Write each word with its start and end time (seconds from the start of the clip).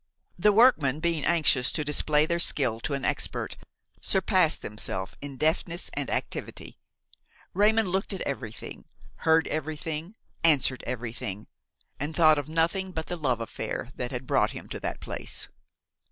The 0.39 0.51
workmen, 0.51 0.99
being 0.99 1.23
anxious 1.25 1.71
to 1.73 1.83
display 1.83 2.25
their 2.25 2.39
skill 2.39 2.79
to 2.79 2.95
an 2.95 3.05
expert, 3.05 3.55
surpassed 4.01 4.63
themselves 4.63 5.13
in 5.21 5.37
deftness 5.37 5.91
and 5.93 6.09
activity. 6.09 6.79
Raymon 7.53 7.85
looked 7.87 8.11
at 8.11 8.21
everything, 8.21 8.85
heard 9.17 9.45
everything, 9.49 10.15
answered 10.43 10.83
everything, 10.87 11.45
and 11.99 12.15
thought 12.15 12.39
of 12.39 12.49
nothing 12.49 12.91
but 12.91 13.05
the 13.05 13.15
love 13.15 13.41
affair 13.41 13.91
that 13.95 14.25
brought 14.25 14.49
him 14.57 14.67
to 14.69 14.79
that 14.79 15.01
place. 15.01 15.49